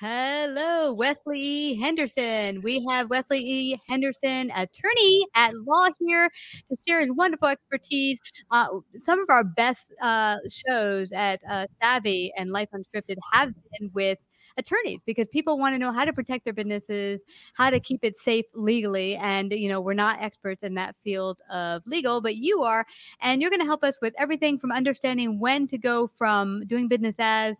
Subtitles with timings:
[0.00, 1.80] Hello, Wesley E.
[1.80, 2.62] Henderson.
[2.62, 3.80] We have Wesley E.
[3.88, 6.30] Henderson, attorney at law here,
[6.68, 8.20] to share his wonderful expertise.
[8.52, 13.90] Uh, some of our best uh, shows at uh, Savvy and Life Unscripted have been
[13.92, 14.18] with
[14.56, 17.20] attorneys because people want to know how to protect their businesses,
[17.54, 19.16] how to keep it safe legally.
[19.16, 22.86] And, you know, we're not experts in that field of legal, but you are.
[23.20, 26.86] And you're going to help us with everything from understanding when to go from doing
[26.86, 27.56] business as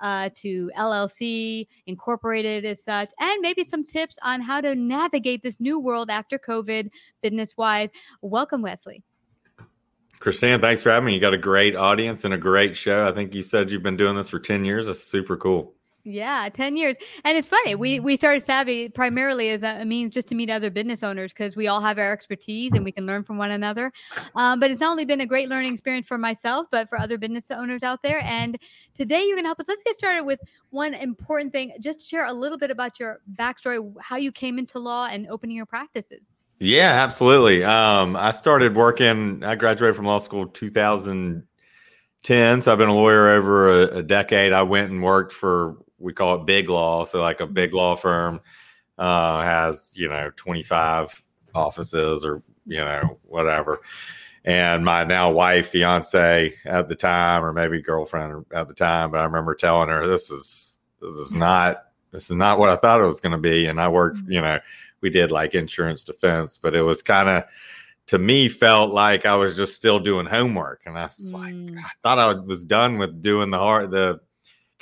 [0.00, 5.58] uh, to LLC, incorporated as such, and maybe some tips on how to navigate this
[5.60, 6.90] new world after COVID
[7.22, 7.90] business wise.
[8.20, 9.02] Welcome, Wesley.
[10.18, 11.14] Christine, thanks for having me.
[11.14, 13.08] You got a great audience and a great show.
[13.08, 14.86] I think you said you've been doing this for 10 years.
[14.86, 15.74] That's super cool.
[16.04, 16.96] Yeah, 10 years.
[17.24, 17.76] And it's funny.
[17.76, 21.54] We we started Savvy primarily as a means just to meet other business owners because
[21.54, 23.92] we all have our expertise and we can learn from one another.
[24.34, 27.18] Um, but it's not only been a great learning experience for myself, but for other
[27.18, 28.20] business owners out there.
[28.24, 28.58] And
[28.94, 29.68] today you're going to help us.
[29.68, 31.72] Let's get started with one important thing.
[31.80, 35.56] Just share a little bit about your backstory, how you came into law and opening
[35.56, 36.22] your practices.
[36.58, 37.62] Yeah, absolutely.
[37.62, 42.62] Um, I started working, I graduated from law school 2010.
[42.62, 44.52] So I've been a lawyer over a, a decade.
[44.52, 47.04] I went and worked for we call it big law.
[47.04, 47.78] So like a big mm-hmm.
[47.78, 48.40] law firm
[48.98, 51.22] uh, has you know 25
[51.54, 53.80] offices or you know whatever.
[54.44, 59.20] And my now wife, fiance at the time, or maybe girlfriend at the time, but
[59.20, 63.00] I remember telling her this is this is not this is not what I thought
[63.00, 63.66] it was going to be.
[63.66, 64.32] And I worked, mm-hmm.
[64.32, 64.58] you know,
[65.00, 67.44] we did like insurance defense, but it was kind of
[68.06, 71.74] to me felt like I was just still doing homework, and I was mm.
[71.74, 74.20] like, I thought I was done with doing the hard the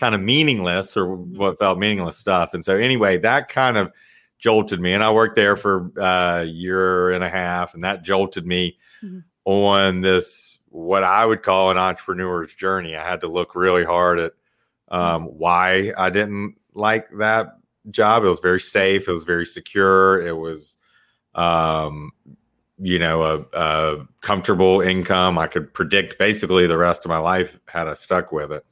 [0.01, 1.37] kind of meaningless or mm-hmm.
[1.37, 2.55] what felt meaningless stuff.
[2.55, 3.93] And so anyway, that kind of
[4.39, 4.95] jolted me.
[4.95, 8.79] And I worked there for uh, a year and a half, and that jolted me
[9.05, 9.19] mm-hmm.
[9.45, 12.97] on this what I would call an entrepreneur's journey.
[12.97, 14.33] I had to look really hard at
[14.89, 15.39] um, mm-hmm.
[15.39, 17.59] why I didn't like that
[17.91, 18.25] job.
[18.25, 19.07] It was very safe.
[19.07, 20.27] It was very secure.
[20.27, 20.79] It was,
[21.35, 22.13] um,
[22.79, 25.37] you know, a, a comfortable income.
[25.39, 28.65] I could predict basically the rest of my life had I stuck with it.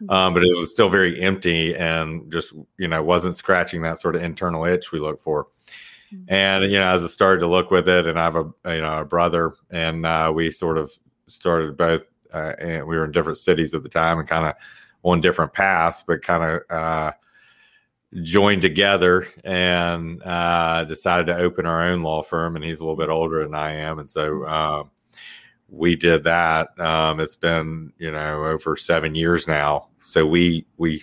[0.00, 0.10] Mm-hmm.
[0.10, 4.14] um, but it was still very empty and just you know wasn't scratching that sort
[4.14, 5.48] of internal itch we look for.
[6.12, 6.32] Mm-hmm.
[6.32, 8.80] And you know, as I started to look with it, and I have a you
[8.80, 10.92] know a brother, and uh, we sort of
[11.26, 14.54] started both, uh, and we were in different cities at the time, and kind of
[15.02, 17.12] on different paths, but kind of uh,
[18.22, 22.56] joined together and uh, decided to open our own law firm.
[22.56, 24.90] And he's a little bit older than I am, and so um,
[25.68, 26.78] we did that.
[26.80, 29.88] Um, it's been you know over seven years now.
[30.00, 31.02] So we we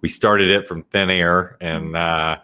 [0.00, 1.96] we started it from thin air and mm-hmm.
[1.96, 2.42] uh,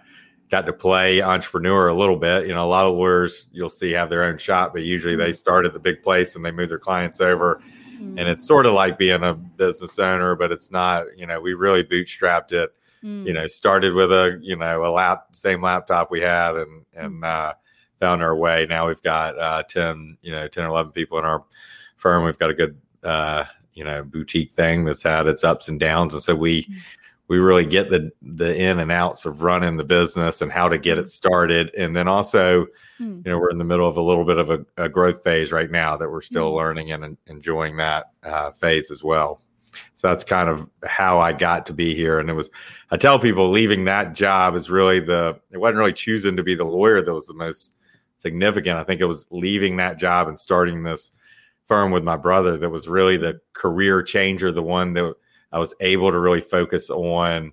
[0.48, 2.46] got to play entrepreneur a little bit.
[2.46, 5.24] You know, a lot of lawyers you'll see have their own shop, but usually they
[5.24, 5.32] mm-hmm.
[5.32, 7.62] start at the big place and they move their clients over.
[7.94, 8.18] Mm.
[8.18, 11.06] And it's sort of like being a business owner, but it's not.
[11.16, 12.70] You know, we really bootstrapped it.
[13.04, 13.26] Mm.
[13.26, 17.22] You know, started with a you know a lap same laptop we had and and
[17.22, 17.24] mm.
[17.24, 17.52] uh,
[18.02, 18.66] found our way.
[18.68, 21.44] Now we've got uh, 10, you know, 10 or 11 people in our
[21.94, 22.24] firm.
[22.24, 23.44] We've got a good, uh,
[23.74, 26.12] you know, boutique thing that's had its ups and downs.
[26.12, 26.78] And so we, mm-hmm.
[27.28, 30.78] we really get the, the in and outs of running the business and how to
[30.78, 31.72] get it started.
[31.78, 32.64] And then also,
[32.98, 33.20] mm-hmm.
[33.24, 35.52] you know, we're in the middle of a little bit of a, a growth phase
[35.52, 36.56] right now that we're still mm-hmm.
[36.56, 39.42] learning and enjoying that uh, phase as well.
[39.94, 42.18] So that's kind of how I got to be here.
[42.18, 42.50] And it was,
[42.90, 46.56] I tell people leaving that job is really the, it wasn't really choosing to be
[46.56, 47.76] the lawyer that was the most
[48.16, 48.78] significant.
[48.78, 51.10] I think it was leaving that job and starting this
[51.66, 55.14] firm with my brother that was really the career changer, the one that
[55.52, 57.52] I was able to really focus on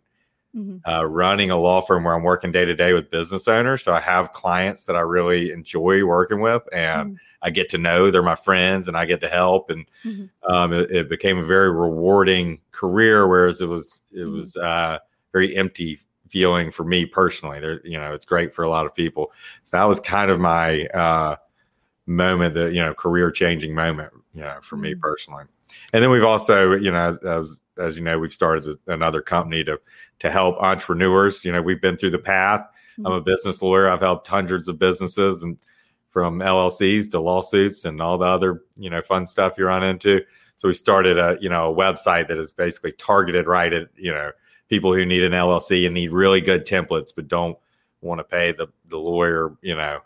[0.56, 0.90] mm-hmm.
[0.90, 3.84] uh, running a law firm where I'm working day to day with business owners.
[3.84, 7.16] So I have clients that I really enjoy working with, and mm-hmm.
[7.42, 9.70] I get to know they're my friends, and I get to help.
[9.70, 10.52] And mm-hmm.
[10.52, 14.34] um, it, it, became a very rewarding career, whereas it was it mm-hmm.
[14.34, 15.00] was uh,
[15.32, 16.00] very empty
[16.30, 17.60] feeling for me personally.
[17.60, 19.32] There, you know, it's great for a lot of people.
[19.64, 21.36] So that was kind of my uh,
[22.06, 25.02] moment, that you know, career changing moment, you know, for me mm-hmm.
[25.02, 25.44] personally.
[25.94, 29.64] And then we've also, you know, as, as as you know, we've started another company
[29.64, 29.80] to
[30.20, 31.44] to help entrepreneurs.
[31.46, 32.66] You know, we've been through the path.
[33.00, 33.24] I'm a mm-hmm.
[33.24, 33.90] business lawyer.
[33.90, 35.58] I've helped hundreds of businesses and
[36.10, 40.22] from LLCs to lawsuits and all the other, you know, fun stuff you run into.
[40.58, 44.12] So we started a, you know, a website that is basically targeted right at, you
[44.12, 44.32] know,
[44.70, 47.58] people who need an LLC and need really good templates, but don't
[48.02, 50.00] want to pay the, the lawyer, you know,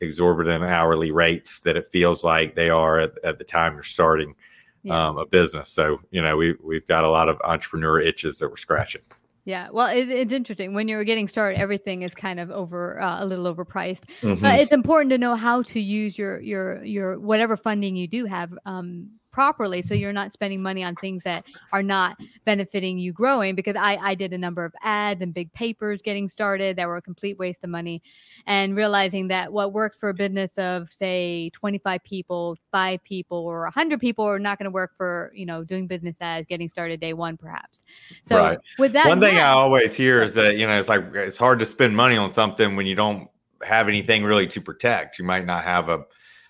[0.00, 4.34] exorbitant hourly rates that it feels like they are at, at the time you're starting
[4.82, 5.08] yeah.
[5.08, 5.70] um, a business.
[5.70, 9.02] So, you know, we, we've got a lot of entrepreneur itches that we're scratching.
[9.46, 11.58] Yeah, well, it, it's interesting when you're getting started.
[11.58, 14.04] Everything is kind of over uh, a little overpriced.
[14.22, 14.40] Mm-hmm.
[14.40, 18.24] But it's important to know how to use your your your whatever funding you do
[18.24, 23.12] have um, properly so you're not spending money on things that are not benefiting you
[23.12, 26.86] growing because I, I did a number of ads and big papers getting started that
[26.86, 28.00] were a complete waste of money
[28.46, 33.62] and realizing that what worked for a business of say 25 people five people or
[33.62, 37.00] 100 people are not going to work for you know doing business as getting started
[37.00, 37.82] day one perhaps
[38.24, 38.58] so right.
[38.78, 41.58] with that one thing i always hear is that you know it's like it's hard
[41.58, 43.28] to spend money on something when you don't
[43.64, 46.04] have anything really to protect you might not have a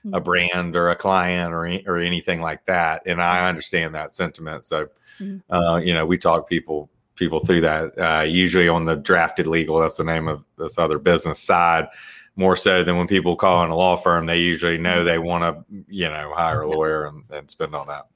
[0.04, 0.24] a mm-hmm.
[0.24, 3.02] brand or a client or or anything like that.
[3.06, 3.46] And I mm-hmm.
[3.46, 4.64] understand that sentiment.
[4.64, 5.52] So, mm-hmm.
[5.52, 7.98] uh, you know, we talk people people through that.
[7.98, 11.88] Uh, usually on the drafted legal, that's the name of this other business side.
[12.36, 15.44] More so than when people call in a law firm, they usually know they want
[15.44, 18.06] to, you know, hire a lawyer and, and spend on that.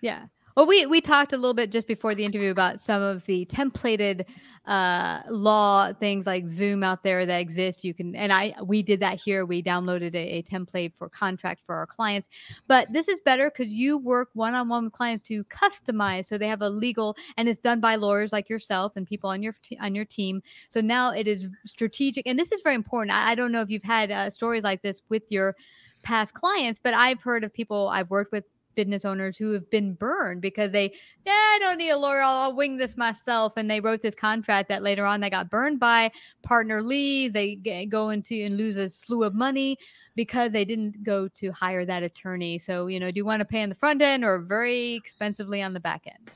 [0.00, 0.26] Yeah.
[0.58, 3.46] Well, we we talked a little bit just before the interview about some of the
[3.46, 4.24] templated
[4.66, 7.84] uh, law things like Zoom out there that exist.
[7.84, 9.46] You can and I we did that here.
[9.46, 12.28] We downloaded a, a template for contracts for our clients.
[12.66, 16.36] But this is better because you work one on one with clients to customize, so
[16.36, 19.54] they have a legal and it's done by lawyers like yourself and people on your
[19.80, 20.42] on your team.
[20.70, 23.16] So now it is strategic, and this is very important.
[23.16, 25.54] I, I don't know if you've had uh, stories like this with your
[26.02, 28.42] past clients, but I've heard of people I've worked with
[28.78, 30.92] business owners who have been burned because they,
[31.26, 32.22] yeah, I don't need a lawyer.
[32.22, 33.54] I'll, I'll, wing this myself.
[33.56, 37.32] And they wrote this contract that later on they got burned by partner leave.
[37.32, 39.78] They get, go into and lose a slew of money
[40.14, 42.60] because they didn't go to hire that attorney.
[42.60, 45.60] So, you know, do you want to pay on the front end or very expensively
[45.60, 46.30] on the back end?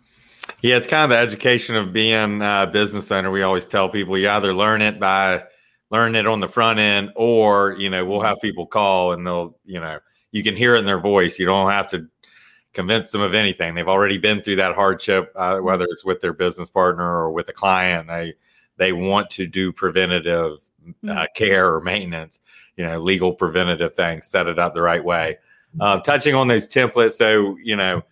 [0.62, 3.31] Yeah, it's kind of the education of being a business owner.
[3.31, 5.44] We always tell people you either learn it by
[5.93, 9.56] learning it on the front end, or you know, we'll have people call and they'll,
[9.65, 10.01] you know,
[10.32, 11.39] you can hear it in their voice.
[11.39, 12.08] You don't have to
[12.72, 13.74] convince them of anything.
[13.74, 15.64] They've already been through that hardship, uh, mm-hmm.
[15.64, 18.08] whether it's with their business partner or with a client.
[18.08, 18.34] They
[18.76, 21.24] they want to do preventative uh, mm-hmm.
[21.34, 22.41] care or maintenance,
[22.76, 25.38] you know, legal preventative things, set it up the right way.
[25.81, 28.02] Uh, touching on those templates, so you know,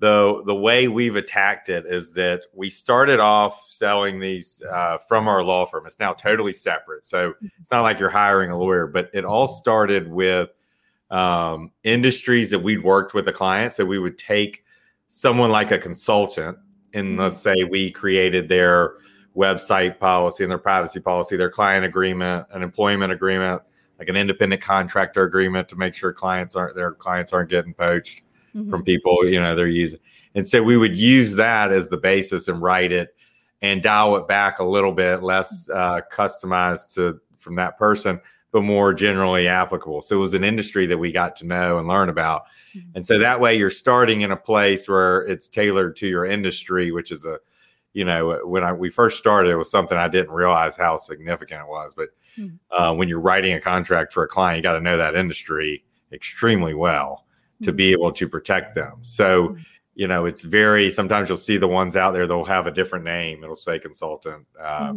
[0.00, 5.26] the the way we've attacked it is that we started off selling these uh, from
[5.26, 5.86] our law firm.
[5.86, 7.46] It's now totally separate, so mm-hmm.
[7.60, 10.50] it's not like you're hiring a lawyer, but it all started with
[11.10, 13.74] um, industries that we'd worked with a client.
[13.74, 14.64] So we would take
[15.08, 16.58] someone like a consultant,
[16.92, 17.20] and mm-hmm.
[17.20, 18.94] let's say we created their
[19.36, 23.62] website policy and their privacy policy, their client agreement, an employment agreement,
[23.98, 28.22] like an independent contractor agreement to make sure clients aren't their clients aren't getting poached
[28.54, 28.70] mm-hmm.
[28.70, 30.00] from people you know they're using.
[30.34, 33.14] And so we would use that as the basis and write it
[33.62, 38.20] and dial it back a little bit, less uh, customized to from that person
[38.50, 40.00] but more generally applicable.
[40.00, 42.44] So it was an industry that we got to know and learn about.
[42.74, 42.90] Mm-hmm.
[42.94, 46.90] And so that way you're starting in a place where it's tailored to your industry,
[46.90, 47.38] which is a,
[47.92, 51.62] you know, when I, we first started, it was something I didn't realize how significant
[51.62, 51.94] it was.
[51.94, 52.56] But mm-hmm.
[52.70, 55.84] uh, when you're writing a contract for a client, you got to know that industry
[56.12, 57.26] extremely well
[57.62, 57.76] to mm-hmm.
[57.76, 58.98] be able to protect them.
[59.02, 59.62] So, mm-hmm.
[59.94, 63.04] you know, it's very, sometimes you'll see the ones out there, they'll have a different
[63.04, 63.44] name.
[63.44, 64.46] It'll say consultant.
[64.58, 64.94] Uh,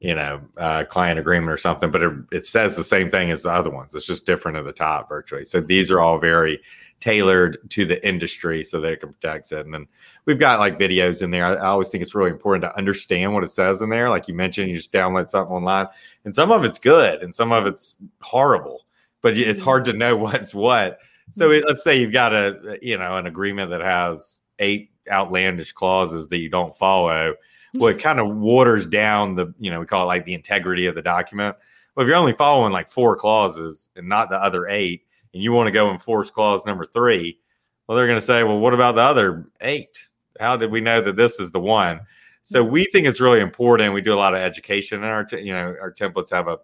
[0.00, 3.42] you know, uh, client agreement or something, but it, it says the same thing as
[3.42, 3.94] the other ones.
[3.94, 5.44] It's just different at the top virtually.
[5.44, 6.60] So these are all very
[7.00, 9.64] tailored to the industry so that it can protect it.
[9.64, 9.86] And then
[10.24, 11.44] we've got like videos in there.
[11.44, 14.10] I, I, always think it's really important to understand what it says in there.
[14.10, 15.86] Like you mentioned, you just download something online,
[16.24, 18.84] and some of it's good and some of it's horrible,
[19.22, 20.98] but it's hard to know what's what.
[21.30, 25.72] So it, let's say you've got a you know an agreement that has eight outlandish
[25.72, 27.34] clauses that you don't follow
[27.74, 30.86] well, it kind of waters down the, you know, we call it like the integrity
[30.86, 31.56] of the document.
[31.94, 35.02] Well, if you're only following like four clauses and not the other eight,
[35.34, 37.38] and you want to go enforce clause number three,
[37.86, 39.98] well, they're going to say, well, what about the other eight?
[40.40, 42.00] How did we know that this is the one?
[42.42, 42.72] So mm-hmm.
[42.72, 43.92] we think it's really important.
[43.94, 46.58] We do a lot of education in our, you know, our templates have a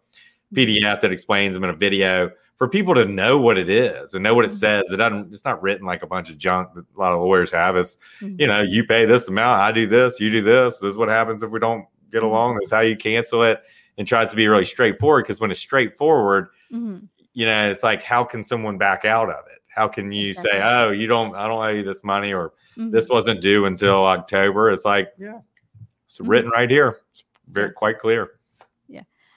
[0.54, 4.22] PDF that explains them in a video for people to know what it is and
[4.22, 4.56] know what it mm-hmm.
[4.56, 4.90] says.
[4.90, 5.32] It doesn't.
[5.32, 7.76] It's not written like a bunch of junk that a lot of lawyers have.
[7.76, 8.36] It's mm-hmm.
[8.38, 10.78] you know, you pay this amount, I do this, you do this.
[10.78, 12.26] This is what happens if we don't get mm-hmm.
[12.26, 12.56] along.
[12.56, 13.62] This is how you cancel it,
[13.98, 15.24] and tries to be really straightforward.
[15.24, 17.04] Because when it's straightforward, mm-hmm.
[17.32, 19.60] you know, it's like how can someone back out of it?
[19.68, 20.52] How can you exactly.
[20.52, 23.14] say, oh, you don't, I don't owe you this money, or this mm-hmm.
[23.14, 24.70] wasn't due until October?
[24.70, 25.40] It's like, yeah,
[26.06, 26.30] it's mm-hmm.
[26.30, 27.00] written right here.
[27.10, 28.38] It's very quite clear.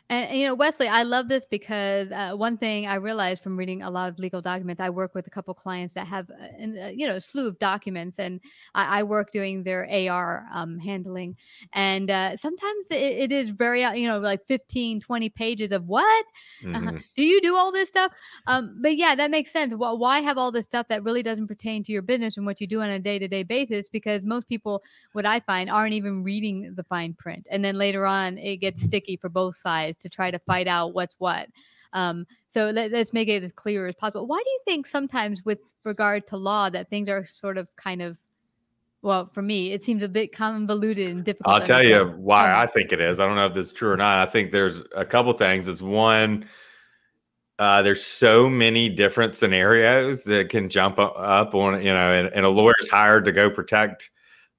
[0.09, 3.81] And, you know, Wesley, I love this because uh, one thing I realized from reading
[3.81, 6.87] a lot of legal documents, I work with a couple clients that have, uh, uh,
[6.87, 8.39] you know, a slew of documents, and
[8.73, 11.35] I, I work doing their AR um, handling.
[11.73, 15.87] And uh, sometimes it, it is very, uh, you know, like 15, 20 pages of
[15.87, 16.25] what?
[16.63, 16.87] Mm-hmm.
[16.87, 18.13] Uh, do you do all this stuff?
[18.47, 19.75] Um, but yeah, that makes sense.
[19.75, 22.61] Well, why have all this stuff that really doesn't pertain to your business and what
[22.61, 23.89] you do on a day to day basis?
[23.89, 27.45] Because most people, what I find, aren't even reading the fine print.
[27.51, 30.93] And then later on, it gets sticky for both sides to try to fight out
[30.93, 31.47] what's what.
[31.93, 34.27] Um, so let, us make it as clear as possible.
[34.27, 38.01] Why do you think sometimes, with regard to law, that things are sort of kind
[38.01, 38.17] of
[39.03, 41.55] well, for me, it seems a bit convoluted and difficult.
[41.55, 43.19] I'll tell you why um, I think it is.
[43.19, 44.27] I don't know if this is true or not.
[44.27, 45.67] I think there's a couple things.
[45.67, 46.45] Is one,
[47.59, 52.45] uh, there's so many different scenarios that can jump up on, you know, and, and
[52.45, 54.09] a lawyer's hired to go protect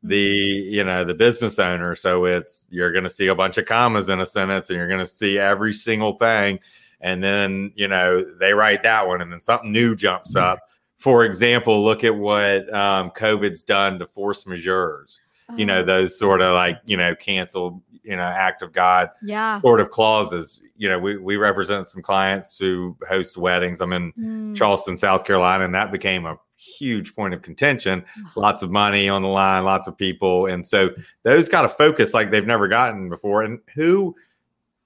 [0.03, 1.97] the you know the business owner.
[1.97, 4.89] So it's you're going to see a bunch of commas in a sentence and you're
[4.89, 6.61] going to see every single thing.
[7.01, 10.61] And then you know they write that one and then something new jumps up.
[10.99, 15.21] For example look at what um, covid's done to force majeures.
[15.57, 15.85] You know oh.
[15.85, 19.61] those sort of like you know cancel you know act of god yeah.
[19.61, 20.61] sort of clauses.
[20.77, 23.81] You know we, we represent some clients who host weddings.
[23.81, 24.57] I'm in mm.
[24.57, 28.05] charleston south carolina and that became a huge point of contention.
[28.35, 30.47] Lots of money on the line, lots of people.
[30.47, 30.91] And so
[31.23, 33.43] those got to focus like they've never gotten before.
[33.43, 34.15] And who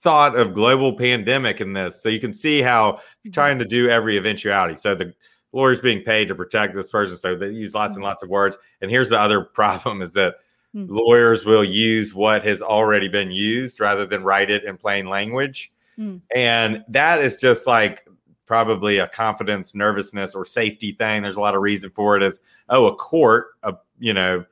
[0.02, 2.02] thought of global pandemic in this?
[2.02, 3.30] So you can see how mm-hmm.
[3.30, 4.76] trying to do every eventuality.
[4.76, 5.14] So the
[5.52, 7.16] lawyers being paid to protect this person.
[7.16, 8.08] So they use lots and mm-hmm.
[8.08, 8.58] lots of words.
[8.80, 10.34] And here's the other problem is that
[10.76, 10.92] mm-hmm.
[10.92, 15.72] lawyers will use what has already been used rather than write it in plain language.
[15.98, 16.20] Mm.
[16.34, 18.06] And that is just like
[18.52, 21.22] probably a confidence, nervousness, or safety thing.
[21.22, 22.22] There's a lot of reason for it.
[22.22, 24.44] Is oh, a court, a, you know,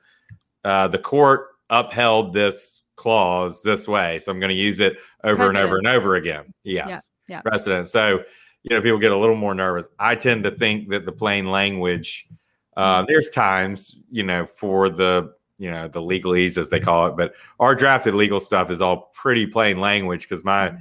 [0.64, 5.36] uh, the court upheld this clause this way, so I'm going to use it over
[5.36, 5.58] precedent.
[5.58, 6.54] and over and over again.
[6.64, 7.40] Yes, yeah, yeah.
[7.42, 7.88] precedent.
[7.88, 8.24] So
[8.62, 9.86] you know, people get a little more nervous.
[9.98, 12.26] I tend to think that the plain language.
[12.78, 17.18] Uh, there's times, you know, for the you know the legalese as they call it,
[17.18, 20.80] but our drafted legal stuff is all pretty plain language because my mm-hmm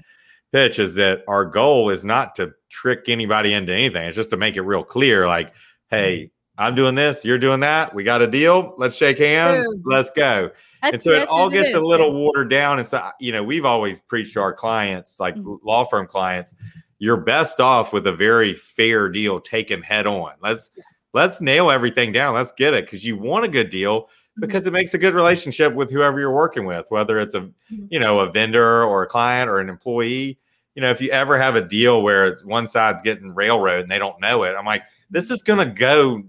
[0.52, 4.08] pitch is that our goal is not to trick anybody into anything.
[4.08, 5.54] It's just to make it real clear like,
[5.90, 6.62] hey, mm-hmm.
[6.62, 7.96] I'm doing this, you're doing that.
[7.96, 8.76] We got a deal.
[8.78, 9.66] Let's shake hands.
[9.86, 10.52] Let's go.
[10.82, 12.80] That's, and so it all gets a little watered down.
[12.80, 15.66] And so, you know, we've always preached to our clients, like mm-hmm.
[15.66, 16.54] law firm clients,
[17.00, 20.34] you're best off with a very fair deal taken head on.
[20.42, 20.72] Let's
[21.14, 22.36] let's nail everything down.
[22.36, 25.74] Let's get it because you want a good deal because it makes a good relationship
[25.74, 27.86] with whoever you're working with, whether it's a mm-hmm.
[27.90, 30.40] you know a vendor or a client or an employee.
[30.76, 34.00] You know, if you ever have a deal where one side's getting railroad and they
[34.00, 36.24] don't know it, I'm like, this is going to go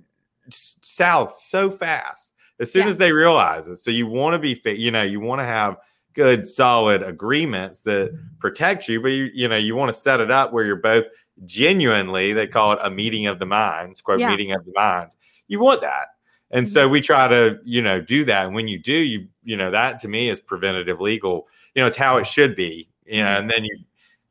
[0.50, 2.90] south so fast as soon yeah.
[2.90, 3.76] as they realize it.
[3.76, 5.76] So you want to be, you know, you want to have
[6.14, 10.30] good, solid agreements that protect you, but you, you know, you want to set it
[10.30, 11.04] up where you're both
[11.44, 12.32] genuinely.
[12.32, 14.30] They call it a meeting of the minds, quote, yeah.
[14.30, 15.16] meeting of the minds.
[15.48, 16.08] You want that
[16.50, 18.46] and so we try to, you know, do that.
[18.46, 21.48] And when you do, you, you know, that to me is preventative legal.
[21.74, 22.88] You know, it's how it should be.
[23.06, 23.78] You know, and then you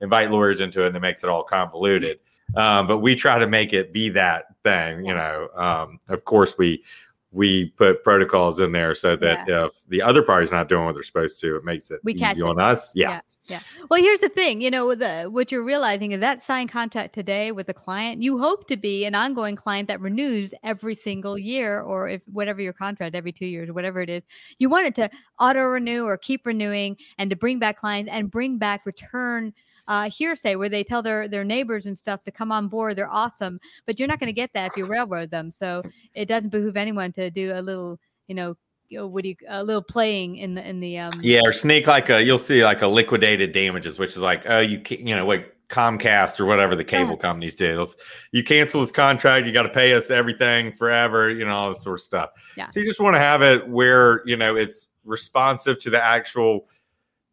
[0.01, 2.19] invite lawyers into it and it makes it all convoluted.
[2.55, 5.05] Um, but we try to make it be that thing.
[5.05, 6.83] You know, um, of course we
[7.31, 9.67] we put protocols in there so that yeah.
[9.67, 12.41] if the other party's not doing what they're supposed to, it makes it we easy
[12.41, 12.91] on us.
[12.95, 13.09] Yeah.
[13.09, 13.21] yeah.
[13.49, 13.61] Yeah.
[13.89, 14.61] Well, here's the thing.
[14.61, 18.37] You know, the, what you're realizing is that signed contract today with a client, you
[18.37, 22.73] hope to be an ongoing client that renews every single year, or if whatever your
[22.73, 24.23] contract, every two years, whatever it is.
[24.59, 28.29] You want it to auto renew or keep renewing, and to bring back clients and
[28.29, 29.53] bring back return.
[29.87, 32.95] Uh, hearsay where they tell their their neighbors and stuff to come on board.
[32.95, 35.51] They're awesome, but you're not going to get that if you railroad them.
[35.51, 35.81] So
[36.13, 38.55] it doesn't behoove anyone to do a little, you know,
[38.91, 42.09] what do you a little playing in the in the um Yeah, or sneak like
[42.09, 45.25] a you'll see like a liquidated damages, which is like oh you can you know
[45.25, 47.17] like Comcast or whatever the cable Yeah.
[47.17, 47.75] companies do.
[47.75, 47.87] They'll
[48.31, 51.83] You cancel this contract, you got to pay us everything forever, you know all this
[51.83, 52.31] sort of stuff.
[52.57, 52.69] Yeah.
[52.71, 56.67] So you just want to have it where you know it's responsive to the actual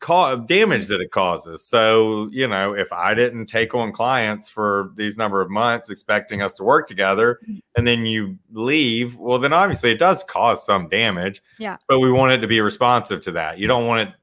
[0.00, 1.64] ca- damage that it causes.
[1.64, 6.42] So you know if I didn't take on clients for these number of months expecting
[6.42, 7.40] us to work together,
[7.76, 12.10] and then you leave, well then obviously it does cause some damage yeah but we
[12.10, 13.58] want it to be responsive to that.
[13.58, 14.14] You don't want it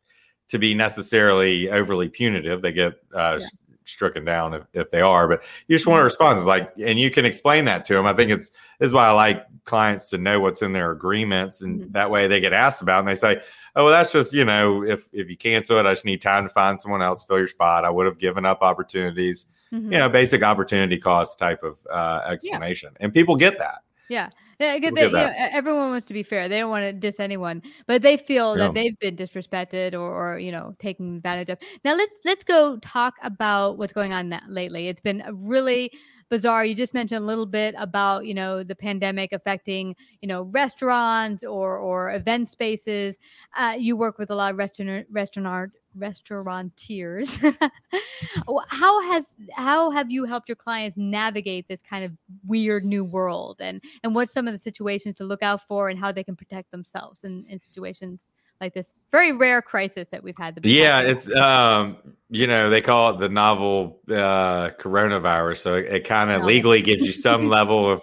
[0.50, 2.62] to be necessarily overly punitive.
[2.62, 3.48] They get uh, Yeah.
[3.86, 6.46] Stricken down if, if they are, but you just want it responsive.
[6.46, 8.06] Like, and you can explain that to them.
[8.06, 8.50] I think it's
[8.80, 11.92] this is why I like clients to know what's in their agreements, and Mhm.
[11.94, 13.42] that way they get asked about, it and they say,
[13.76, 16.44] "Oh, well, that's just you know, if if you cancel it, I just need time
[16.44, 17.86] to find someone else to fill your spot.
[17.86, 19.92] I would have given up opportunities." Mhm.
[19.92, 23.80] You know, basic opportunity cost type of uh, explanation, and people get that.
[24.10, 24.30] Yeah,
[24.64, 26.48] yeah, 'cause People they, get you know, everyone wants to be fair.
[26.50, 28.58] They don't want to diss anyone, but they feel Yeah.
[28.58, 30.00] that they've been disrespected or,
[30.34, 31.60] or you know taken advantage of.
[31.86, 34.88] Now let's let's go talk about what's going on lately.
[34.88, 35.92] It's been really
[36.30, 36.66] bizarre.
[36.66, 41.44] You just mentioned a little bit about you know the pandemic affecting you know restaurants
[41.44, 43.16] or or event spaces.
[43.58, 47.38] Uh, you work with a lot of restaurant restaurant restaurateurs.
[48.68, 52.12] How has how have you helped your clients navigate this kind of
[52.46, 56.00] weird new world and and what's some of the situations to look out for and
[56.00, 58.32] how they can protect themselves in, in situations
[58.62, 60.60] like this very rare crisis that we've had.
[60.64, 61.98] Yeah, it's um,
[62.30, 65.58] you know, they call it the novel uh coronavirus.
[65.58, 68.02] So it, it kind of legally gives you some level of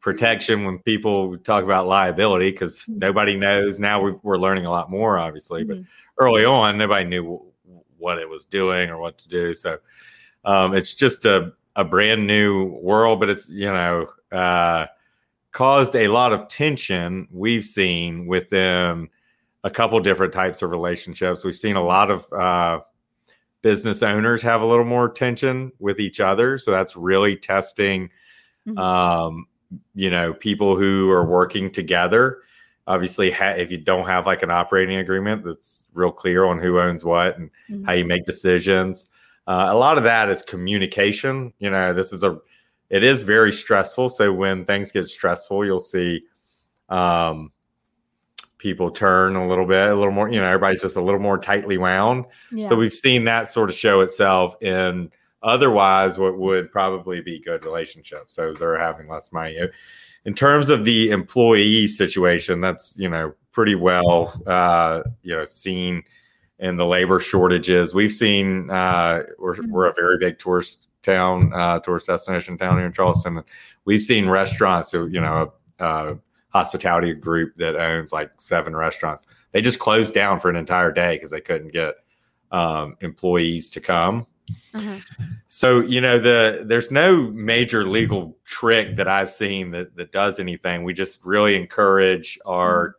[0.00, 2.98] protection when people talk about liability because Mm-hmm.
[2.98, 3.78] nobody knows.
[3.78, 5.86] Now we we're learning a lot more, obviously, but Mhm.
[6.18, 7.50] early on, nobody knew w-
[7.98, 9.54] what it was doing or what to do.
[9.54, 9.78] So
[10.44, 14.86] um, it's just a, a brand new world, but it's, you know, uh,
[15.52, 19.08] caused a lot of tension we've seen within
[19.64, 21.44] a couple different types of relationships.
[21.44, 22.80] We've seen a lot of uh,
[23.62, 26.58] business owners have a little more tension with each other.
[26.58, 28.10] So that's really testing,
[28.68, 28.78] Mhm.
[28.78, 29.46] um,
[29.94, 32.38] you know, people who are working together.
[32.86, 36.78] Obviously, ha- if you don't have like an operating agreement that's real clear on who
[36.78, 37.84] owns what and Mhm.
[37.86, 39.10] how you make decisions,
[39.48, 41.52] uh, a lot of that is communication.
[41.58, 42.38] You know, this is a,
[42.90, 44.08] it is very stressful.
[44.10, 46.22] So when things get stressful, you'll see,
[46.88, 47.50] um,
[48.58, 51.38] people turn a little bit, a little more, you know, everybody's just a little more
[51.38, 52.24] tightly wound.
[52.52, 52.68] yeah.
[52.68, 55.10] So we've seen that sort of show itself in
[55.42, 58.34] otherwise what would probably be good relationships.
[58.34, 59.58] So they're having less money.
[60.24, 66.02] In terms of the employee situation, that's you know pretty well uh, you know seen
[66.58, 67.94] in the labor shortages.
[67.94, 72.86] We've seen uh, we're we're a very big tourist town, uh, tourist destination town here
[72.86, 73.42] in Charleston.
[73.84, 75.52] We've seen restaurants, so you know.
[75.78, 76.18] A, a
[76.56, 79.26] hospitality group that owns like seven restaurants.
[79.52, 81.96] They just closed down for an entire day because they couldn't get
[82.50, 84.26] um, employees to come.
[84.74, 84.98] Uh-huh.
[85.46, 90.38] So you know the there's no major legal trick that I've seen that that does
[90.40, 90.84] anything.
[90.84, 92.96] We just really encourage our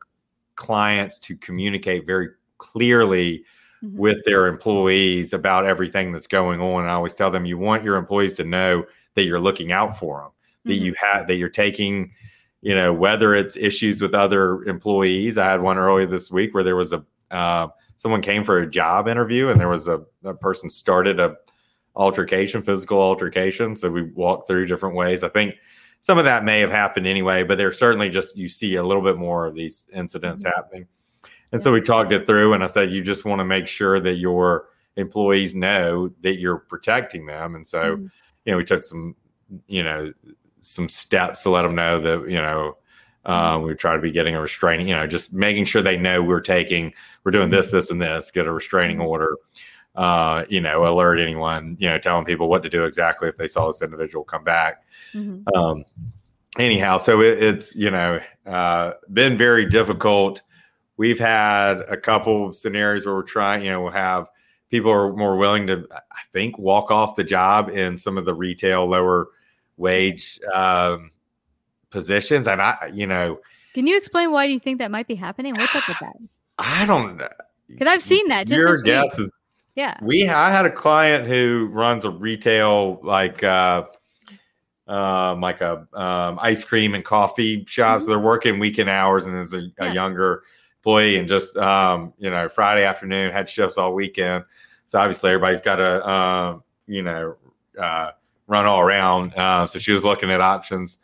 [0.55, 3.43] clients to communicate very clearly
[3.83, 3.93] Mhm.
[3.93, 6.81] with their employees about everything that's going on.
[6.81, 8.83] And I always tell them you want your employees to know
[9.13, 10.31] that you're looking out for them,
[10.65, 10.85] that Mhm.
[10.85, 12.11] you have that you're taking,
[12.61, 15.37] you know, whether it's issues with other employees.
[15.37, 18.69] I had one earlier this week where there was a uh, someone came for a
[18.69, 21.35] job interview and there was a, a person started a
[21.95, 23.75] altercation, physical altercation.
[23.75, 25.23] So we walked through different ways.
[25.23, 25.55] I think
[25.99, 29.01] some of that may have happened anyway, but there's certainly just you see a little
[29.01, 30.53] bit more of these incidents Mhm.
[30.55, 30.87] happening.
[31.51, 33.99] And so we talked it through, and I said, you just want to make sure
[34.01, 37.55] that your employees know that you're protecting them.
[37.55, 38.11] And so, Mhm.
[38.45, 39.15] you know, we took some,
[39.67, 40.11] you know,
[40.59, 42.77] some steps to let them know that, you know,
[43.25, 46.21] uh, we try to be getting a restraining, you know, just making sure they know
[46.21, 46.93] we're taking,
[47.27, 49.35] we're doing this, this, and this, get a restraining order,
[49.95, 53.49] uh, you know, alert anyone, you know, telling people what to do exactly if they
[53.49, 54.85] saw this individual come back.
[55.13, 55.43] Mhm.
[55.53, 55.83] Um,
[56.57, 60.41] anyhow, so it, it's you know uh, been very difficult.
[60.95, 64.29] We've had a couple of scenarios where we're trying, you know, we'll have
[64.71, 68.33] people are more willing to, I think, walk off the job in some of the
[68.33, 69.27] retail lower
[69.75, 71.11] wage um,
[71.89, 73.41] positions, and I, you know,
[73.73, 75.55] Can you explain why do you think that might be happening?
[75.55, 76.15] What's up with that?
[76.59, 77.17] I don't.
[77.17, 77.27] Know.
[77.67, 78.85] Because I've seen that just Your this week.
[78.85, 79.31] guess is
[79.75, 79.97] Yeah.
[80.01, 83.83] We I had a client who runs a retail like uh
[84.87, 88.01] um like a um ice cream and coffee shop.
[88.01, 89.83] So they're working weekend hours and there's a, a Mm-hmm.
[89.83, 89.93] Yeah.
[89.93, 90.43] younger
[90.79, 94.45] employee and just um, you know, Friday afternoon had shifts all weekend.
[94.85, 97.35] So obviously everybody's gotta um, you know,
[97.79, 98.11] uh
[98.47, 99.33] run all around.
[99.35, 100.99] Uh, so she was looking at options.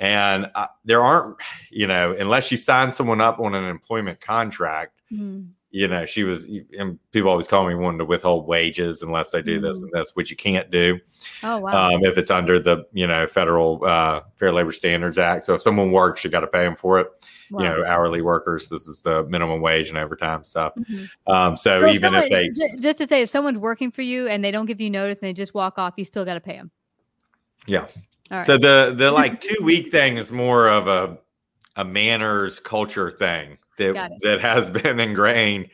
[0.00, 1.36] And uh, there aren't,
[1.70, 5.50] you know, unless you sign someone up on an employment contract, Mhm.
[5.70, 9.42] you know, she was, and people always call me wanting to withhold wages unless they
[9.42, 9.82] do this Mm.
[9.84, 10.98] and this, which you can't do
[11.42, 11.90] Oh wow.
[11.94, 15.44] um, if it's under the, you know, federal uh, Fair Labor Standards Act.
[15.44, 17.08] So if someone works, you got to pay them for it.
[17.50, 17.62] wow.
[17.62, 20.72] You know, hourly workers, this is the minimum wage and overtime stuff.
[20.76, 21.10] Mhm.
[21.26, 24.28] Um, so, So even if they, ju- just to say, if someone's working for you
[24.28, 26.40] and they don't give you notice and they just walk off, you still got to
[26.40, 26.70] pay them.
[27.66, 27.86] yeah.
[28.30, 28.46] Right.
[28.46, 31.18] So the the like two week thing is more of a
[31.76, 35.68] a manners culture thing that that has been ingrained,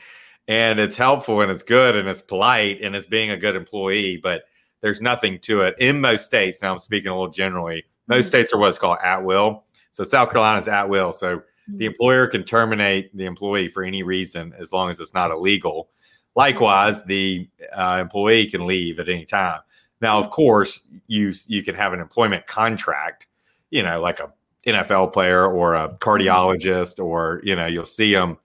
[0.48, 4.18] and it's helpful and it's good and it's polite and it's being a good employee,
[4.22, 4.44] but
[4.82, 6.62] there's nothing to it in most states.
[6.62, 7.84] Now I'm speaking a little generally.
[8.08, 8.28] Most Mhm.
[8.28, 9.64] states are what's called at will.
[9.92, 11.12] So South Carolina's at will.
[11.12, 11.42] So
[11.78, 11.88] the Mhm.
[11.88, 15.90] employer can terminate the employee for any reason as long as it's not illegal.
[16.36, 19.60] Likewise, the uh, employee can leave at any time.
[20.00, 23.28] Now, of course, you you can have an employment contract,
[23.70, 24.32] you know, like a
[24.66, 28.36] NFL player or a cardiologist, or you know, you'll see them,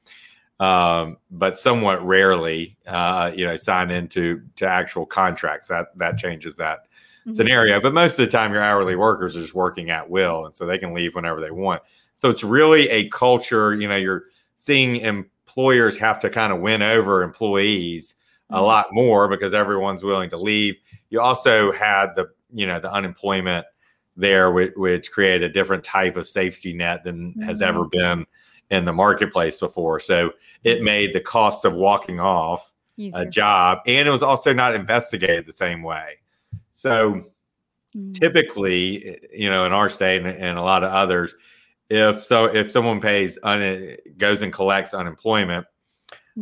[0.59, 5.67] um, but somewhat rarely, uh, you know, sign into to actual contracts.
[5.67, 6.87] That that changes that
[7.27, 7.33] Mhm.
[7.35, 7.79] scenario.
[7.81, 10.65] But most of the time, your hourly workers are just working at will, and so
[10.65, 11.81] they can leave whenever they want.
[12.15, 13.75] So it's really a culture.
[13.75, 18.15] You know, you're seeing employers have to kind of win over employees
[18.51, 18.65] a Mhm.
[18.65, 20.75] lot more because everyone's willing to leave.
[21.09, 23.65] You also had the you know the unemployment
[24.17, 27.67] there, which, which created a different type of safety net than has Mhm.
[27.67, 28.25] ever been
[28.69, 29.99] in the marketplace before.
[29.99, 30.33] So
[30.63, 32.73] it made the cost of walking off
[33.13, 36.17] a job, and it was also not investigated the same way.
[36.71, 37.23] So
[37.95, 38.13] Mhm.
[38.13, 41.35] typically, you know, in our state and, and a lot of others,
[41.89, 45.65] if so, if someone pays un, goes and collects unemployment.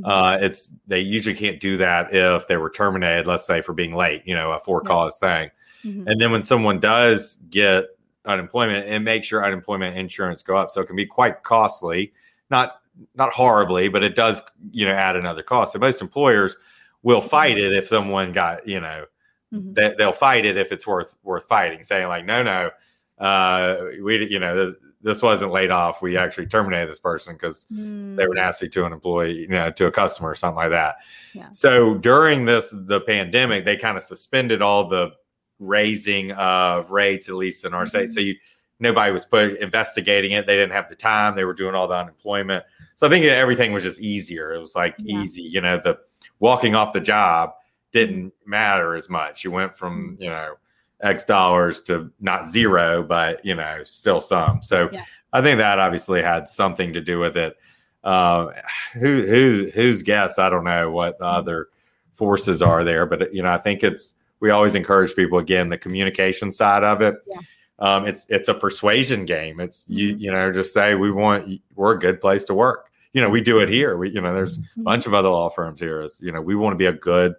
[0.04, 3.94] Uh, it's they usually can't do that if they were terminated, let's say for being
[3.96, 5.50] late, you know, a for cause thing.
[5.84, 6.04] Mhm.
[6.08, 7.86] And then when someone does get
[8.26, 12.14] unemployment, it makes your unemployment insurance go up, so it can be quite costly.
[12.50, 12.82] Not
[13.16, 15.74] not horribly, but it does, you know, add another cost.
[15.74, 16.58] So most employers
[17.02, 19.06] will fight it if someone got, you know,
[19.54, 19.74] Mhm.
[19.74, 22.72] they, they'll fight it if it's worth worth fighting, saying like, no, no,
[23.20, 26.02] uh, we, you know, this, wasn't laid off.
[26.02, 28.36] We actually terminated this person because they were Mm.
[28.36, 30.96] nasty to an employee, you know, to a customer or something like that.
[31.34, 31.48] Yeah.
[31.52, 35.12] So during this the pandemic, they kind of suspended all the
[35.60, 38.06] raising of rates, at least in our state.
[38.06, 38.12] Mm-hmm.
[38.14, 38.36] So you
[38.82, 40.46] nobody was put investigating it.
[40.46, 41.36] They didn't have the time.
[41.36, 42.64] They were doing all the unemployment.
[42.96, 44.54] So I think everything was just easier.
[44.54, 45.22] It was like Yeah.
[45.22, 46.00] easy, you know, the
[46.40, 47.52] walking off the job
[47.92, 49.44] didn't matter as much.
[49.44, 50.24] You went from, Mm-hmm.
[50.24, 50.54] you know,
[51.02, 54.62] X dollars to not zero, but you know, still some.
[54.62, 55.06] So Yeah.
[55.32, 57.56] I think that obviously had something to do with it.
[58.04, 58.52] Um,
[58.94, 60.40] who who whose guess?
[60.40, 61.24] I don't know what Mm-hmm.
[61.24, 61.68] the other
[62.14, 65.78] forces are there, but you know, I think it's we always encourage people again the
[65.78, 67.16] communication side of it.
[67.28, 67.40] Yeah.
[67.80, 69.60] Um, it's it's a persuasion game.
[69.60, 70.20] It's you Mhm.
[70.22, 72.88] you know just say we want we're a good place to work.
[73.14, 73.98] You know, we do it here.
[73.98, 76.02] We you know there's a bunch of other law firms here.
[76.02, 77.36] Is you know we want to be a good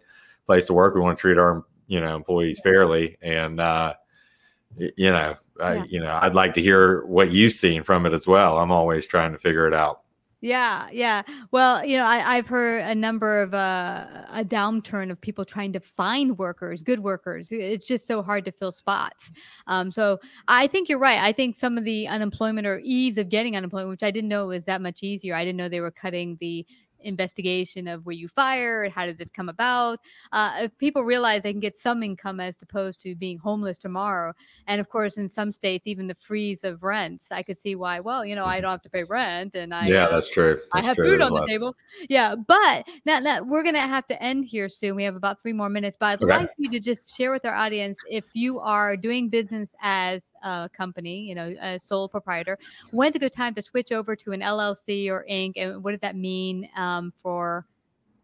[0.46, 0.94] place to work.
[0.94, 3.94] We want to treat our you know employees fairly, and uh,
[4.78, 5.84] you know I, Yeah.
[5.88, 8.58] you know I'd like to hear what you've seen from it as well.
[8.58, 10.02] I'm always trying to figure it out.
[10.42, 11.20] Yeah, yeah.
[11.50, 15.72] Well, you know, I, I've heard a number of uh, a downturn of people trying
[15.74, 17.48] to find workers, good workers.
[17.50, 19.32] It's just so hard to fill spots.
[19.66, 21.18] Um, so I think you're right.
[21.20, 24.46] I think some of the unemployment or ease of getting unemployment, which I didn't know
[24.46, 25.34] was that much easier.
[25.34, 26.64] I didn't know they were cutting the
[27.02, 29.98] investigation of were you fired how did this come about
[30.32, 34.32] uh, if people realize they can get some income as opposed to being homeless tomorrow
[34.66, 38.00] and of course in some states even the freeze of rents i could see why
[38.00, 40.60] well you know i don't have to pay rent and i yeah, uh, that's true.
[40.72, 41.08] I have true.
[41.08, 41.48] food There's on the less.
[41.50, 41.76] table.
[42.08, 44.94] Yeah, but now, now we're gonna have to end here soon.
[44.94, 46.42] We have about three more minutes, but I'd Okay.
[46.42, 50.70] like you to just share with our audience if you are doing business as a
[50.72, 52.58] company, you know, a sole proprietor,
[52.92, 55.54] when's a good time to switch over to an LLC or Inc.
[55.56, 56.89] And what does that mean um,
[57.22, 57.66] for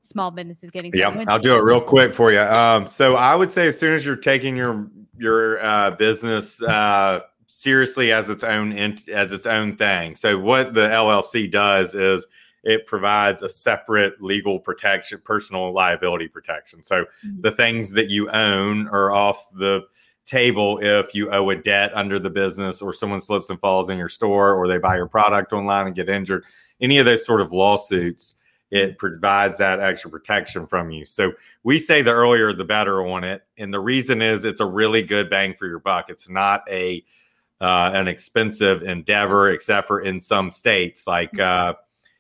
[0.00, 0.92] small businesses getting?
[0.94, 2.40] Yeah, I'll do it real quick for you.
[2.40, 7.20] Um, so I would say as soon as you're taking your your uh, business uh,
[7.46, 10.14] seriously as its own ent- as its own thing.
[10.14, 12.26] So what the LLC does is
[12.64, 16.82] it provides a separate legal protection, personal liability protection.
[16.82, 17.42] So Mhm.
[17.42, 19.82] the things that you own are off the
[20.26, 23.96] table if you owe a debt under the business or someone slips and falls in
[23.96, 26.44] your store or they buy your product online and get injured.
[26.80, 28.34] Any of those sort of lawsuits
[28.70, 31.06] it provides that extra protection from you.
[31.06, 34.66] So we say the earlier the better on it, and the reason is it's a
[34.66, 36.06] really good bang for your buck.
[36.08, 37.04] It's not a
[37.60, 41.70] uh, an expensive endeavor, except for in some states like mm-hmm.
[41.70, 41.74] uh,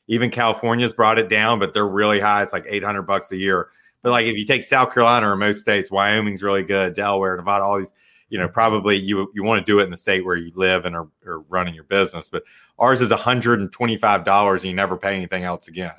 [0.08, 2.42] even California's brought it down, but they're really high.
[2.42, 3.68] It's like eight hundred bucks a year.
[4.02, 7.64] But like if you take South Carolina or most states, Wyoming's really good, Delaware, Nevada,
[7.64, 7.92] all these,
[8.28, 10.84] you know, probably you you want to do it in the state where you live
[10.84, 12.28] and are, are running your business.
[12.28, 12.44] But
[12.78, 15.92] ours is $125 and you never pay anything else again.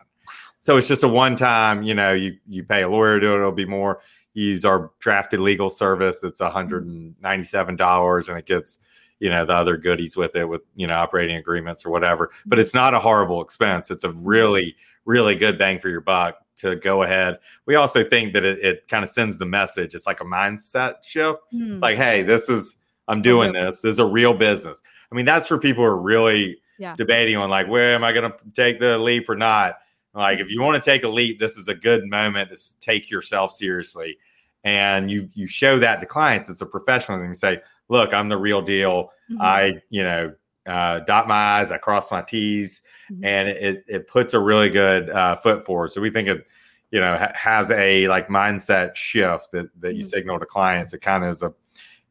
[0.67, 3.34] So it's just a one time, you know, you you pay a lawyer to do
[3.34, 4.01] it, it'll be more.
[4.34, 8.80] You use our drafted legal service, it's $197 and it gets
[9.19, 12.60] you know the other goodies with it with you know operating agreements or whatever but
[12.60, 14.75] it's not a horrible expense it's a really
[15.06, 18.88] really good bang for your buck to go ahead we also think that it, it
[18.88, 21.73] kind of sends the message it's like a mindset shift hmm.
[21.73, 22.77] it's like hey this is
[23.08, 25.99] i'm doing this this is a real business i mean that's for people who are
[25.99, 26.93] really yeah.
[26.95, 29.80] debating on like where am i going to take the leap or not
[30.17, 33.10] like if you want to take a leap this is a good moment to take
[33.10, 34.17] yourself seriously
[34.63, 38.38] and you you show that to clients it's a professionalism you say look, I'm the
[38.38, 39.12] real deal.
[39.32, 39.41] Mm-hmm.
[39.41, 40.34] I, you know,
[40.65, 43.23] uh, dot my I's, I cross my T's, mm-hmm.
[43.23, 45.91] and it, it puts a really good uh, foot forward.
[45.91, 46.45] So we think it,
[46.91, 50.10] you know, ha- has a like mindset shift that, that you mm-hmm.
[50.10, 50.93] signal to clients.
[50.93, 51.53] It kind of is a,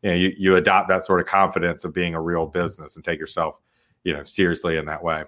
[0.02, 3.04] you know, you, you adopt that sort of confidence of being a real business and
[3.04, 3.60] take yourself,
[4.04, 5.24] you know, seriously in that way.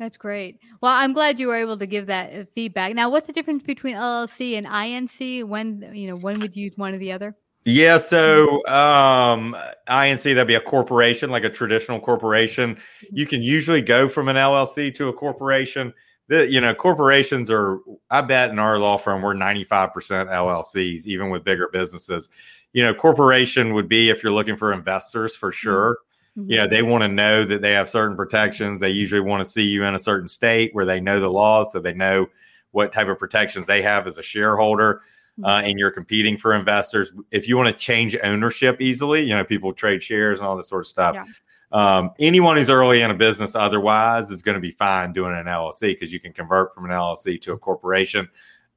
[0.00, 0.58] That's great.
[0.80, 2.94] Well, I'm glad you were able to give that uh, feedback.
[2.94, 5.44] Now, what's the difference between LLC and INC?
[5.44, 7.36] When, you know, when would you use one or the other?
[7.66, 9.54] Yeah, so um,
[9.86, 12.76] INC that'd be a corporation, like a traditional corporation.
[12.76, 13.16] Mm-hmm.
[13.18, 15.92] You can usually go from an LLC to a corporation.
[16.28, 17.80] The, you know, corporations are.
[18.08, 22.30] I bet in our law firm we're ninety five percent LLCs, even with bigger businesses.
[22.72, 25.56] You know, corporation would be if you're looking for investors for mm-hmm.
[25.56, 25.90] sure.
[25.92, 26.09] Mm-hmm.
[26.36, 28.80] You know, they want to know that they have certain protections.
[28.80, 31.72] They usually want to see you in a certain state where they know the laws,
[31.72, 32.28] so they know
[32.70, 35.02] what type of protections they have as a shareholder
[35.44, 37.12] uh, and you're competing for investors.
[37.30, 40.68] If you want to change ownership easily, you know, people trade shares and all this
[40.68, 41.14] sort of stuff.
[41.14, 41.24] Yeah.
[41.72, 45.46] Um, anyone who's early in a business otherwise is going to be fine doing an
[45.46, 48.28] LLC because you can convert from an LLC to a corporation.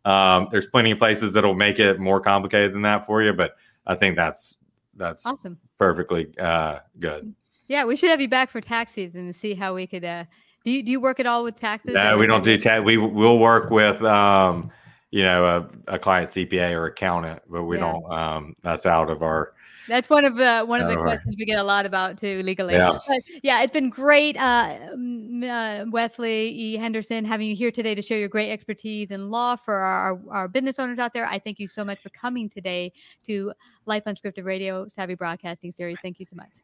[0.06, 3.56] Um, there's plenty of places that'll make it more complicated than that for you, but
[3.88, 4.58] I think that's
[4.96, 7.34] that's awesome, perfectly uh, good.
[7.74, 10.06] Yeah, we should have you back for tax season to see how we could.
[10.06, 10.26] Uh,
[10.64, 11.96] do you do you work at all with taxes?
[11.96, 12.84] No, we don't do tax.
[12.86, 14.02] We we'll work with.
[14.04, 14.72] Um,
[15.14, 15.46] you know
[15.88, 17.92] a, a client CPA or accountant, but we yeah.
[17.92, 18.12] don't.
[18.12, 19.54] Um, that's out of our.
[19.88, 22.74] That's one of the one of the questions we get a lot about too legally.
[22.74, 24.76] Yeah, but yeah, it's been great, uh,
[25.46, 26.78] uh, Wesley E.
[26.78, 30.48] Henderson, having you here today to share your great expertise in law for our, our
[30.48, 31.28] business owners out there.
[31.28, 32.92] I thank you so much for coming today
[33.28, 33.54] to
[33.86, 35.98] Life Unscripted Radio Savvy Broadcasting Series.
[36.02, 36.64] Thank you so much.